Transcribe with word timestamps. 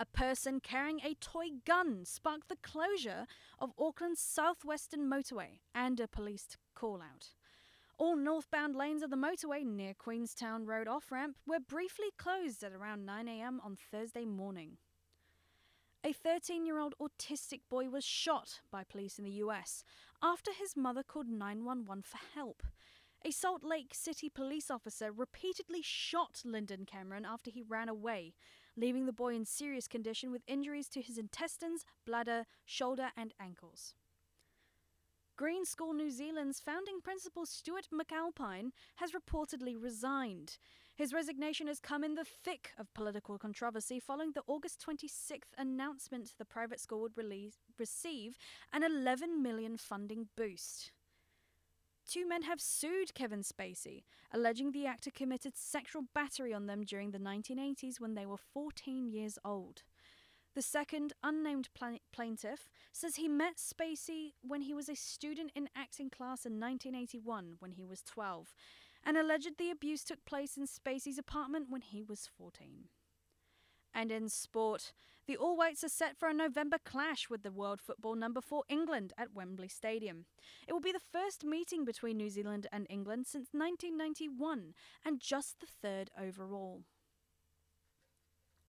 A 0.00 0.06
person 0.06 0.60
carrying 0.60 1.00
a 1.04 1.12
toy 1.20 1.48
gun 1.66 2.06
sparked 2.06 2.48
the 2.48 2.56
closure 2.56 3.26
of 3.58 3.74
Auckland's 3.78 4.22
southwestern 4.22 5.10
motorway 5.10 5.60
and 5.74 6.00
a 6.00 6.08
police 6.08 6.56
call 6.74 7.02
out. 7.02 7.34
All 7.98 8.16
northbound 8.16 8.74
lanes 8.74 9.02
of 9.02 9.10
the 9.10 9.16
motorway 9.16 9.62
near 9.62 9.92
Queenstown 9.92 10.64
Road 10.64 10.88
off 10.88 11.12
ramp 11.12 11.36
were 11.46 11.60
briefly 11.60 12.06
closed 12.16 12.64
at 12.64 12.72
around 12.72 13.06
9am 13.06 13.58
on 13.62 13.76
Thursday 13.76 14.24
morning. 14.24 14.78
A 16.02 16.14
13 16.14 16.64
year 16.64 16.78
old 16.78 16.94
autistic 16.98 17.60
boy 17.68 17.90
was 17.90 18.02
shot 18.02 18.60
by 18.70 18.84
police 18.84 19.18
in 19.18 19.26
the 19.26 19.42
US 19.42 19.84
after 20.22 20.50
his 20.50 20.78
mother 20.78 21.02
called 21.02 21.28
911 21.28 22.04
for 22.04 22.20
help. 22.34 22.62
A 23.22 23.30
Salt 23.30 23.62
Lake 23.62 23.92
City 23.92 24.30
police 24.30 24.70
officer 24.70 25.12
repeatedly 25.12 25.82
shot 25.82 26.40
Linden 26.42 26.86
Cameron 26.86 27.26
after 27.26 27.50
he 27.50 27.62
ran 27.62 27.90
away, 27.90 28.32
leaving 28.78 29.04
the 29.04 29.12
boy 29.12 29.34
in 29.34 29.44
serious 29.44 29.86
condition 29.86 30.30
with 30.30 30.42
injuries 30.46 30.88
to 30.88 31.02
his 31.02 31.18
intestines, 31.18 31.84
bladder, 32.06 32.46
shoulder, 32.64 33.10
and 33.18 33.34
ankles. 33.38 33.94
Green 35.36 35.66
School 35.66 35.92
New 35.92 36.10
Zealand's 36.10 36.60
founding 36.60 37.02
principal 37.02 37.44
Stuart 37.44 37.88
McAlpine 37.92 38.70
has 38.96 39.12
reportedly 39.12 39.74
resigned. 39.78 40.56
His 40.94 41.12
resignation 41.12 41.66
has 41.66 41.78
come 41.78 42.02
in 42.02 42.14
the 42.14 42.24
thick 42.24 42.72
of 42.78 42.92
political 42.94 43.36
controversy 43.38 44.00
following 44.00 44.32
the 44.32 44.44
August 44.46 44.82
26th 44.86 45.52
announcement 45.58 46.32
the 46.38 46.46
private 46.46 46.80
school 46.80 47.02
would 47.02 47.18
release, 47.18 47.58
receive 47.78 48.38
an 48.72 48.82
11 48.82 49.42
million 49.42 49.76
funding 49.76 50.28
boost. 50.38 50.92
Two 52.10 52.26
men 52.26 52.42
have 52.42 52.60
sued 52.60 53.14
Kevin 53.14 53.44
Spacey, 53.44 54.02
alleging 54.32 54.72
the 54.72 54.84
actor 54.84 55.12
committed 55.12 55.56
sexual 55.56 56.02
battery 56.12 56.52
on 56.52 56.66
them 56.66 56.82
during 56.82 57.12
the 57.12 57.20
1980s 57.20 58.00
when 58.00 58.16
they 58.16 58.26
were 58.26 58.36
14 58.36 59.06
years 59.06 59.38
old. 59.44 59.84
The 60.56 60.60
second, 60.60 61.12
unnamed 61.22 61.68
plaintiff, 62.12 62.68
says 62.90 63.14
he 63.14 63.28
met 63.28 63.58
Spacey 63.58 64.32
when 64.42 64.62
he 64.62 64.74
was 64.74 64.88
a 64.88 64.96
student 64.96 65.52
in 65.54 65.68
acting 65.76 66.10
class 66.10 66.44
in 66.44 66.58
1981 66.58 67.54
when 67.60 67.70
he 67.70 67.84
was 67.84 68.02
12, 68.02 68.56
and 69.04 69.16
alleged 69.16 69.56
the 69.56 69.70
abuse 69.70 70.02
took 70.02 70.24
place 70.24 70.56
in 70.56 70.66
Spacey's 70.66 71.16
apartment 71.16 71.66
when 71.70 71.82
he 71.82 72.02
was 72.02 72.28
14. 72.36 72.88
And 73.94 74.12
in 74.12 74.28
sport, 74.28 74.92
the 75.26 75.36
All 75.36 75.56
Whites 75.56 75.84
are 75.84 75.88
set 75.88 76.16
for 76.16 76.28
a 76.28 76.34
November 76.34 76.78
clash 76.84 77.28
with 77.28 77.42
the 77.42 77.52
world 77.52 77.80
football 77.80 78.14
number 78.14 78.40
4 78.40 78.64
England 78.68 79.12
at 79.18 79.34
Wembley 79.34 79.68
Stadium. 79.68 80.26
It 80.66 80.72
will 80.72 80.80
be 80.80 80.92
the 80.92 80.98
first 80.98 81.44
meeting 81.44 81.84
between 81.84 82.16
New 82.16 82.30
Zealand 82.30 82.66
and 82.72 82.86
England 82.88 83.26
since 83.26 83.48
1991 83.52 84.74
and 85.04 85.20
just 85.20 85.60
the 85.60 85.66
third 85.66 86.10
overall. 86.20 86.82